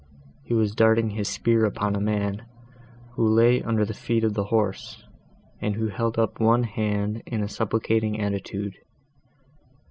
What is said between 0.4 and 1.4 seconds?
—He was darting his